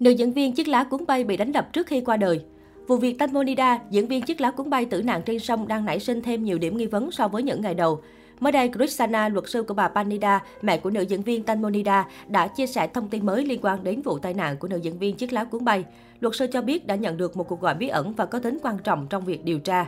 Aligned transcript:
Nữ 0.00 0.10
diễn 0.10 0.32
viên 0.32 0.52
chiếc 0.52 0.68
lá 0.68 0.84
cuốn 0.84 1.06
bay 1.06 1.24
bị 1.24 1.36
đánh 1.36 1.52
đập 1.52 1.72
trước 1.72 1.86
khi 1.86 2.00
qua 2.00 2.16
đời. 2.16 2.40
Vụ 2.86 2.96
việc 2.96 3.18
Tanmonida, 3.18 3.78
diễn 3.90 4.06
viên 4.06 4.22
chiếc 4.22 4.40
lá 4.40 4.50
cuốn 4.50 4.70
bay 4.70 4.84
tử 4.84 5.02
nạn 5.02 5.22
trên 5.26 5.38
sông 5.38 5.68
đang 5.68 5.84
nảy 5.84 6.00
sinh 6.00 6.22
thêm 6.22 6.44
nhiều 6.44 6.58
điểm 6.58 6.76
nghi 6.76 6.86
vấn 6.86 7.10
so 7.10 7.28
với 7.28 7.42
những 7.42 7.60
ngày 7.60 7.74
đầu. 7.74 8.00
Mới 8.40 8.52
đây, 8.52 8.70
Krishna, 8.72 9.28
luật 9.28 9.48
sư 9.48 9.62
của 9.62 9.74
bà 9.74 9.88
Panida, 9.88 10.42
mẹ 10.62 10.76
của 10.76 10.90
nữ 10.90 11.02
diễn 11.02 11.22
viên 11.22 11.42
Tanmonida, 11.42 12.08
đã 12.28 12.48
chia 12.48 12.66
sẻ 12.66 12.86
thông 12.86 13.08
tin 13.08 13.26
mới 13.26 13.46
liên 13.46 13.60
quan 13.62 13.84
đến 13.84 14.02
vụ 14.02 14.18
tai 14.18 14.34
nạn 14.34 14.56
của 14.56 14.68
nữ 14.68 14.76
diễn 14.76 14.98
viên 14.98 15.16
chiếc 15.16 15.32
lá 15.32 15.44
cuốn 15.44 15.64
bay. 15.64 15.84
Luật 16.20 16.36
sư 16.36 16.46
cho 16.52 16.62
biết 16.62 16.86
đã 16.86 16.94
nhận 16.94 17.16
được 17.16 17.36
một 17.36 17.48
cuộc 17.48 17.60
gọi 17.60 17.74
bí 17.74 17.88
ẩn 17.88 18.12
và 18.12 18.26
có 18.26 18.38
tính 18.38 18.58
quan 18.62 18.78
trọng 18.78 19.06
trong 19.10 19.24
việc 19.24 19.44
điều 19.44 19.58
tra. 19.58 19.86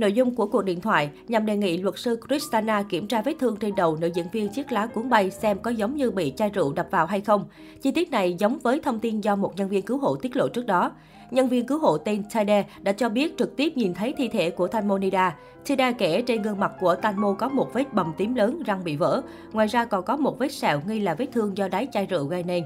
Nội 0.00 0.12
dung 0.12 0.34
của 0.34 0.46
cuộc 0.46 0.62
điện 0.62 0.80
thoại 0.80 1.10
nhằm 1.28 1.46
đề 1.46 1.56
nghị 1.56 1.76
luật 1.76 1.98
sư 1.98 2.20
Kristana 2.26 2.82
kiểm 2.82 3.06
tra 3.06 3.22
vết 3.22 3.34
thương 3.40 3.56
trên 3.56 3.74
đầu 3.74 3.96
nữ 3.96 4.10
diễn 4.14 4.26
viên 4.32 4.48
chiếc 4.48 4.72
lá 4.72 4.86
cuốn 4.86 5.10
bay 5.10 5.30
xem 5.30 5.58
có 5.62 5.70
giống 5.70 5.96
như 5.96 6.10
bị 6.10 6.32
chai 6.36 6.50
rượu 6.50 6.72
đập 6.72 6.86
vào 6.90 7.06
hay 7.06 7.20
không. 7.20 7.44
Chi 7.82 7.90
tiết 7.90 8.10
này 8.10 8.34
giống 8.38 8.58
với 8.58 8.80
thông 8.80 8.98
tin 8.98 9.20
do 9.20 9.36
một 9.36 9.56
nhân 9.56 9.68
viên 9.68 9.82
cứu 9.82 9.98
hộ 9.98 10.16
tiết 10.16 10.36
lộ 10.36 10.48
trước 10.48 10.66
đó. 10.66 10.92
Nhân 11.30 11.48
viên 11.48 11.66
cứu 11.66 11.78
hộ 11.78 11.98
tên 11.98 12.22
Tade 12.34 12.64
đã 12.80 12.92
cho 12.92 13.08
biết 13.08 13.38
trực 13.38 13.56
tiếp 13.56 13.72
nhìn 13.76 13.94
thấy 13.94 14.14
thi 14.16 14.28
thể 14.28 14.50
của 14.50 14.68
Tanmonida. 14.68 15.36
Tade 15.68 15.92
kể 15.92 16.22
trên 16.22 16.42
gương 16.42 16.60
mặt 16.60 16.72
của 16.80 16.94
Tanmo 16.94 17.32
có 17.38 17.48
một 17.48 17.72
vết 17.72 17.94
bầm 17.94 18.12
tím 18.16 18.34
lớn, 18.34 18.62
răng 18.66 18.84
bị 18.84 18.96
vỡ. 18.96 19.22
Ngoài 19.52 19.66
ra 19.66 19.84
còn 19.84 20.04
có 20.04 20.16
một 20.16 20.38
vết 20.38 20.52
sẹo 20.52 20.80
nghi 20.86 21.00
là 21.00 21.14
vết 21.14 21.26
thương 21.32 21.56
do 21.56 21.68
đáy 21.68 21.88
chai 21.92 22.06
rượu 22.06 22.24
gây 22.24 22.42
nên. 22.42 22.64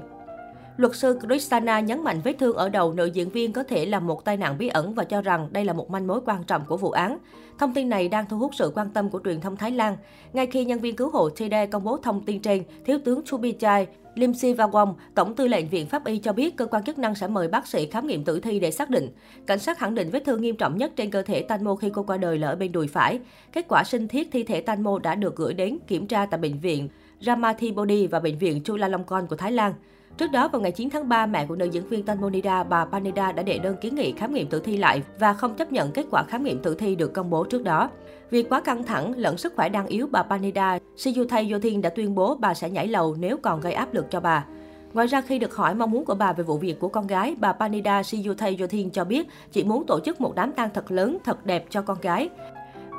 Luật 0.77 0.95
sư 0.95 1.19
Kristana 1.19 1.79
nhấn 1.79 2.03
mạnh 2.03 2.21
vết 2.23 2.35
thương 2.39 2.55
ở 2.55 2.69
đầu 2.69 2.93
nữ 2.93 3.05
diễn 3.05 3.29
viên 3.29 3.53
có 3.53 3.63
thể 3.63 3.85
là 3.85 3.99
một 3.99 4.25
tai 4.25 4.37
nạn 4.37 4.57
bí 4.57 4.67
ẩn 4.67 4.93
và 4.93 5.03
cho 5.03 5.21
rằng 5.21 5.47
đây 5.51 5.65
là 5.65 5.73
một 5.73 5.89
manh 5.89 6.07
mối 6.07 6.19
quan 6.25 6.43
trọng 6.43 6.65
của 6.65 6.77
vụ 6.77 6.91
án. 6.91 7.17
Thông 7.59 7.73
tin 7.73 7.89
này 7.89 8.07
đang 8.07 8.25
thu 8.29 8.37
hút 8.37 8.55
sự 8.55 8.71
quan 8.75 8.89
tâm 8.89 9.09
của 9.09 9.19
truyền 9.25 9.41
thông 9.41 9.57
Thái 9.57 9.71
Lan. 9.71 9.97
Ngay 10.33 10.47
khi 10.47 10.65
nhân 10.65 10.79
viên 10.79 10.95
cứu 10.95 11.09
hộ 11.09 11.29
Tide 11.29 11.65
công 11.65 11.83
bố 11.83 11.97
thông 11.97 12.25
tin 12.25 12.41
trên, 12.41 12.63
Thiếu 12.85 12.99
tướng 13.05 13.21
Chubichai 13.25 13.87
Lim 14.15 14.31
Sivawong, 14.31 14.93
Tổng 15.15 15.35
tư 15.35 15.47
lệnh 15.47 15.69
Viện 15.69 15.87
Pháp 15.87 16.05
y 16.05 16.17
cho 16.17 16.33
biết 16.33 16.57
cơ 16.57 16.65
quan 16.65 16.83
chức 16.83 16.99
năng 16.99 17.15
sẽ 17.15 17.27
mời 17.27 17.47
bác 17.47 17.67
sĩ 17.67 17.87
khám 17.87 18.07
nghiệm 18.07 18.23
tử 18.23 18.39
thi 18.39 18.59
để 18.59 18.71
xác 18.71 18.89
định. 18.89 19.09
Cảnh 19.47 19.59
sát 19.59 19.77
khẳng 19.77 19.95
định 19.95 20.09
vết 20.09 20.23
thương 20.25 20.41
nghiêm 20.41 20.55
trọng 20.55 20.77
nhất 20.77 20.91
trên 20.95 21.11
cơ 21.11 21.21
thể 21.21 21.41
Tanmo 21.41 21.75
khi 21.75 21.89
cô 21.93 22.03
qua 22.03 22.17
đời 22.17 22.37
là 22.37 22.47
ở 22.47 22.55
bên 22.55 22.71
đùi 22.71 22.87
phải. 22.87 23.19
Kết 23.53 23.65
quả 23.67 23.83
sinh 23.83 24.07
thiết 24.07 24.29
thi 24.31 24.43
thể 24.43 24.61
Tanmo 24.61 24.99
đã 24.99 25.15
được 25.15 25.35
gửi 25.35 25.53
đến 25.53 25.77
kiểm 25.87 26.07
tra 26.07 26.25
tại 26.25 26.39
bệnh 26.39 26.59
viện 26.59 26.89
Ramathibodi 27.21 28.07
và 28.07 28.19
bệnh 28.19 28.37
viện 28.37 28.63
Chulalongkorn 28.63 29.27
của 29.27 29.35
Thái 29.35 29.51
Lan. 29.51 29.73
Trước 30.17 30.31
đó, 30.31 30.47
vào 30.47 30.61
ngày 30.61 30.71
9 30.71 30.89
tháng 30.89 31.09
3, 31.09 31.25
mẹ 31.25 31.45
của 31.45 31.55
nữ 31.55 31.65
diễn 31.65 31.87
viên 31.87 32.03
tên 32.03 32.21
Monida, 32.21 32.63
bà 32.63 32.85
Panida 32.85 33.31
đã 33.31 33.43
đệ 33.43 33.57
đơn 33.57 33.75
kiến 33.81 33.95
nghị 33.95 34.11
khám 34.11 34.33
nghiệm 34.33 34.47
tử 34.47 34.59
thi 34.59 34.77
lại 34.77 35.03
và 35.19 35.33
không 35.33 35.55
chấp 35.55 35.71
nhận 35.71 35.91
kết 35.91 36.05
quả 36.11 36.23
khám 36.23 36.43
nghiệm 36.43 36.59
tử 36.59 36.75
thi 36.75 36.95
được 36.95 37.13
công 37.13 37.29
bố 37.29 37.43
trước 37.43 37.63
đó. 37.63 37.89
Vì 38.29 38.43
quá 38.43 38.61
căng 38.61 38.83
thẳng 38.83 39.13
lẫn 39.17 39.37
sức 39.37 39.53
khỏe 39.55 39.69
đang 39.69 39.87
yếu, 39.87 40.07
bà 40.11 40.23
Panida 40.23 40.79
Siyuthai 40.95 41.51
Yothin 41.51 41.81
đã 41.81 41.89
tuyên 41.89 42.15
bố 42.15 42.35
bà 42.35 42.53
sẽ 42.53 42.69
nhảy 42.69 42.87
lầu 42.87 43.15
nếu 43.19 43.37
còn 43.37 43.59
gây 43.61 43.73
áp 43.73 43.93
lực 43.93 44.05
cho 44.11 44.19
bà. 44.19 44.45
Ngoài 44.93 45.07
ra, 45.07 45.21
khi 45.21 45.39
được 45.39 45.55
hỏi 45.55 45.75
mong 45.75 45.91
muốn 45.91 46.05
của 46.05 46.15
bà 46.15 46.33
về 46.33 46.43
vụ 46.43 46.57
việc 46.57 46.79
của 46.79 46.87
con 46.87 47.07
gái, 47.07 47.35
bà 47.39 47.53
Panida 47.53 48.03
Siyuthai 48.03 48.57
Yothin 48.59 48.89
cho 48.89 49.05
biết 49.05 49.27
chị 49.51 49.63
muốn 49.63 49.85
tổ 49.85 49.99
chức 49.99 50.21
một 50.21 50.35
đám 50.35 50.51
tang 50.51 50.69
thật 50.73 50.91
lớn, 50.91 51.17
thật 51.23 51.45
đẹp 51.45 51.65
cho 51.69 51.81
con 51.81 51.97
gái. 52.01 52.29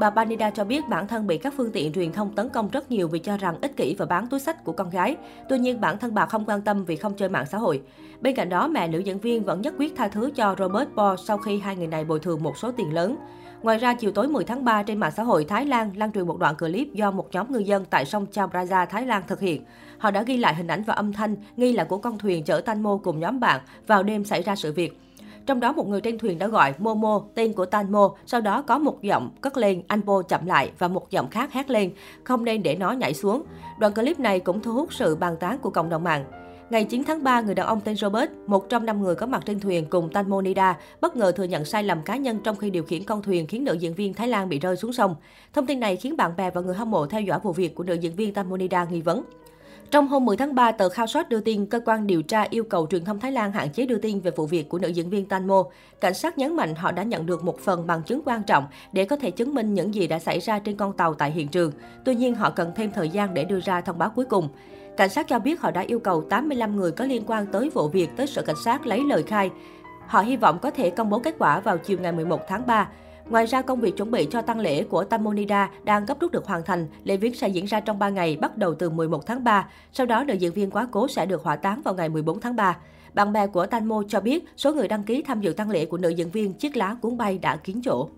Bà 0.01 0.11
Panida 0.11 0.51
cho 0.51 0.65
biết 0.65 0.89
bản 0.89 1.09
thân 1.09 1.27
bị 1.27 1.39
các 1.39 1.55
phương 1.57 1.73
tiện 1.73 1.93
truyền 1.93 2.13
thông 2.13 2.35
tấn 2.35 2.49
công 2.49 2.69
rất 2.69 2.91
nhiều 2.91 3.09
vì 3.09 3.19
cho 3.19 3.37
rằng 3.37 3.57
ích 3.61 3.77
kỷ 3.77 3.95
và 3.99 4.07
bán 4.07 4.27
túi 4.27 4.41
sách 4.41 4.65
của 4.65 4.73
con 4.73 4.91
gái. 4.91 5.17
Tuy 5.49 5.59
nhiên, 5.59 5.81
bản 5.81 5.99
thân 5.99 6.15
bà 6.15 6.27
không 6.27 6.45
quan 6.45 6.63
tâm 6.63 6.85
vì 6.85 6.97
không 6.97 7.15
chơi 7.17 7.29
mạng 7.29 7.47
xã 7.47 7.59
hội. 7.59 7.83
Bên 8.21 8.35
cạnh 8.35 8.49
đó, 8.49 8.69
mẹ 8.69 8.89
nữ 8.89 8.99
diễn 8.99 9.19
viên 9.19 9.45
vẫn 9.45 9.61
nhất 9.61 9.75
quyết 9.79 9.97
tha 9.97 10.09
thứ 10.09 10.31
cho 10.35 10.55
Robert 10.59 10.89
Paul 10.97 11.17
sau 11.27 11.39
khi 11.39 11.59
hai 11.59 11.77
người 11.77 11.87
này 11.87 12.05
bồi 12.05 12.21
thường 12.21 12.43
một 12.43 12.59
số 12.59 12.73
tiền 12.73 12.95
lớn. 12.95 13.17
Ngoài 13.63 13.79
ra, 13.79 13.95
chiều 13.95 14.13
tối 14.13 14.29
10 14.29 14.45
tháng 14.45 14.65
3 14.65 14.83
trên 14.83 14.99
mạng 14.99 15.13
xã 15.17 15.23
hội 15.23 15.45
Thái 15.45 15.67
Lan 15.67 15.91
lan 15.97 16.13
truyền 16.13 16.27
một 16.27 16.39
đoạn 16.39 16.57
clip 16.57 16.95
do 16.95 17.11
một 17.11 17.29
nhóm 17.33 17.53
ngư 17.53 17.59
dân 17.59 17.85
tại 17.91 18.05
sông 18.05 18.27
Chao 18.33 18.49
Phraya, 18.49 18.87
Thái 18.87 19.07
Lan 19.07 19.23
thực 19.27 19.41
hiện. 19.41 19.65
Họ 19.99 20.11
đã 20.11 20.23
ghi 20.23 20.37
lại 20.37 20.55
hình 20.55 20.67
ảnh 20.67 20.83
và 20.83 20.95
âm 20.95 21.13
thanh 21.13 21.37
nghi 21.57 21.73
là 21.73 21.85
của 21.85 21.99
con 21.99 22.19
thuyền 22.19 22.45
chở 22.45 22.61
Tanmo 22.61 22.99
cùng 23.03 23.21
nhóm 23.21 23.41
bạn 23.41 23.61
vào 23.87 24.03
đêm 24.03 24.25
xảy 24.25 24.43
ra 24.43 24.57
sự 24.57 24.73
việc. 24.73 25.01
Trong 25.47 25.61
đó 25.61 25.73
một 25.73 25.89
người 25.89 26.01
trên 26.01 26.19
thuyền 26.19 26.39
đã 26.39 26.47
gọi 26.49 26.75
Momo, 26.79 27.23
tên 27.35 27.53
của 27.53 27.67
Tanmo, 27.67 28.15
sau 28.27 28.41
đó 28.41 28.63
có 28.63 28.79
một 28.79 29.03
giọng 29.03 29.31
cất 29.41 29.57
lên, 29.57 29.83
anh 29.89 30.01
Bo 30.05 30.23
chậm 30.23 30.47
lại 30.47 30.71
và 30.79 30.89
một 30.89 31.11
giọng 31.11 31.31
khác 31.31 31.53
hét 31.53 31.71
lên, 31.71 31.91
không 32.25 32.45
nên 32.45 32.62
để 32.62 32.77
nó 32.77 32.93
nhảy 32.93 33.15
xuống. 33.15 33.43
Đoạn 33.79 33.95
clip 33.95 34.21
này 34.21 34.41
cũng 34.41 34.61
thu 34.61 34.73
hút 34.73 34.93
sự 34.93 35.17
bàn 35.17 35.37
tán 35.41 35.59
của 35.59 35.71
cộng 35.71 35.89
đồng 35.89 36.05
mạng. 36.05 36.25
Ngày 36.71 36.85
9 36.85 37.05
tháng 37.05 37.25
3, 37.25 37.41
người 37.41 37.55
đàn 37.55 37.67
ông 37.67 37.81
tên 37.81 37.97
Robert, 37.97 38.31
một 38.47 38.69
trong 38.69 38.87
năm 38.87 39.03
người 39.03 39.15
có 39.15 39.27
mặt 39.27 39.43
trên 39.47 39.61
thuyền 39.61 39.87
cùng 39.91 40.09
Tanmonida, 40.12 40.79
bất 41.01 41.17
ngờ 41.17 41.33
thừa 41.33 41.45
nhận 41.45 41.65
sai 41.65 41.83
lầm 41.83 42.03
cá 42.03 42.17
nhân 42.17 42.39
trong 42.45 42.56
khi 42.56 42.71
điều 42.71 42.83
khiển 42.83 43.05
con 43.05 43.23
thuyền 43.23 43.47
khiến 43.47 43.65
nữ 43.65 43.73
diễn 43.73 43.95
viên 43.95 44.15
Thái 44.15 44.29
Lan 44.29 44.49
bị 44.49 44.59
rơi 44.59 44.77
xuống 44.77 44.93
sông. 44.93 45.15
Thông 45.53 45.67
tin 45.67 45.81
này 45.81 45.97
khiến 45.97 46.17
bạn 46.17 46.37
bè 46.37 46.51
và 46.51 46.61
người 46.61 46.75
hâm 46.75 46.91
mộ 46.91 47.06
theo 47.06 47.21
dõi 47.21 47.39
vụ 47.43 47.53
việc 47.53 47.75
của 47.75 47.85
nữ 47.85 47.95
diễn 47.95 48.17
viên 48.17 48.35
Tanmonida 48.35 48.85
nghi 48.85 49.01
vấn. 49.01 49.23
Trong 49.91 50.09
hôm 50.09 50.25
10 50.25 50.37
tháng 50.37 50.55
3, 50.55 50.73
tờ 50.73 50.89
Khao 50.89 51.07
Sót 51.07 51.29
đưa 51.29 51.41
tin 51.41 51.67
cơ 51.67 51.81
quan 51.85 52.07
điều 52.07 52.23
tra 52.23 52.43
yêu 52.51 52.65
cầu 52.65 52.87
truyền 52.91 53.05
thông 53.05 53.21
Thái 53.21 53.33
Lan 53.33 53.53
hạn 53.53 53.73
chế 53.73 53.87
đưa 53.87 53.99
tin 53.99 54.21
về 54.21 54.31
vụ 54.31 54.47
việc 54.47 54.69
của 54.69 54.79
nữ 54.79 54.89
diễn 54.89 55.11
viên 55.11 55.27
Tanmo. 55.27 55.65
Cảnh 56.01 56.15
sát 56.15 56.39
nhấn 56.39 56.57
mạnh 56.57 56.75
họ 56.75 56.93
đã 56.93 57.03
nhận 57.03 57.27
được 57.27 57.45
một 57.45 57.61
phần 57.61 57.87
bằng 57.87 58.03
chứng 58.03 58.23
quan 58.25 58.43
trọng 58.43 58.67
để 58.93 59.05
có 59.05 59.17
thể 59.17 59.31
chứng 59.31 59.55
minh 59.55 59.75
những 59.75 59.95
gì 59.95 60.07
đã 60.07 60.19
xảy 60.19 60.41
ra 60.41 60.59
trên 60.59 60.77
con 60.77 60.93
tàu 60.93 61.15
tại 61.15 61.31
hiện 61.31 61.49
trường. 61.49 61.73
Tuy 62.05 62.15
nhiên, 62.15 62.35
họ 62.35 62.51
cần 62.51 62.73
thêm 62.77 62.91
thời 62.91 63.09
gian 63.09 63.35
để 63.35 63.45
đưa 63.45 63.61
ra 63.61 63.81
thông 63.81 63.99
báo 63.99 64.11
cuối 64.11 64.25
cùng. 64.25 64.49
Cảnh 64.97 65.11
sát 65.11 65.29
cho 65.29 65.39
biết 65.39 65.61
họ 65.61 65.71
đã 65.71 65.81
yêu 65.81 65.99
cầu 65.99 66.23
85 66.31 66.77
người 66.77 66.91
có 66.91 67.05
liên 67.05 67.23
quan 67.27 67.47
tới 67.47 67.71
vụ 67.71 67.89
việc 67.89 68.11
tới 68.17 68.27
sở 68.27 68.43
cảnh 68.43 68.57
sát 68.65 68.87
lấy 68.87 69.05
lời 69.05 69.23
khai. 69.23 69.51
Họ 70.07 70.21
hy 70.21 70.37
vọng 70.37 70.59
có 70.63 70.71
thể 70.71 70.91
công 70.91 71.11
bố 71.11 71.19
kết 71.19 71.35
quả 71.39 71.61
vào 71.61 71.79
chiều 71.79 71.99
ngày 71.99 72.13
11 72.13 72.41
tháng 72.49 72.67
3. 72.67 72.89
Ngoài 73.31 73.47
ra, 73.47 73.62
công 73.62 73.81
việc 73.81 73.97
chuẩn 73.97 74.10
bị 74.10 74.28
cho 74.31 74.42
tăng 74.42 74.60
lễ 74.60 74.84
của 74.84 75.04
Tamonida 75.04 75.70
đang 75.84 76.06
gấp 76.06 76.20
rút 76.20 76.32
được 76.32 76.47
hoàn 76.47 76.62
thành. 76.62 76.87
Lễ 77.04 77.16
viếng 77.16 77.34
sẽ 77.34 77.48
diễn 77.48 77.64
ra 77.64 77.81
trong 77.81 77.98
3 77.98 78.09
ngày, 78.09 78.37
bắt 78.37 78.59
đầu 78.59 78.75
từ 78.75 78.91
11 78.91 79.26
tháng 79.26 79.44
3. 79.44 79.69
Sau 79.92 80.06
đó, 80.06 80.25
nữ 80.25 80.34
diễn 80.34 80.53
viên 80.53 80.70
quá 80.70 80.88
cố 80.91 81.09
sẽ 81.09 81.26
được 81.26 81.42
hỏa 81.42 81.56
táng 81.56 81.82
vào 81.82 81.94
ngày 81.94 82.09
14 82.09 82.41
tháng 82.41 82.56
3. 82.56 82.76
Bạn 83.14 83.32
bè 83.32 83.47
của 83.47 83.66
Tanmo 83.66 84.03
cho 84.09 84.20
biết 84.20 84.44
số 84.56 84.75
người 84.75 84.88
đăng 84.88 85.03
ký 85.03 85.22
tham 85.22 85.41
dự 85.41 85.53
tăng 85.53 85.70
lễ 85.70 85.87
của 85.87 85.98
nữ 85.98 86.09
diễn 86.09 86.31
viên 86.31 86.54
chiếc 86.54 86.76
lá 86.76 86.97
cuốn 87.03 87.16
bay 87.16 87.38
đã 87.38 87.56
kín 87.56 87.81
chỗ. 87.84 88.09